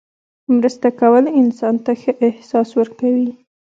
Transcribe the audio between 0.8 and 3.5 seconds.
کول انسان ته ښه احساس ورکوي.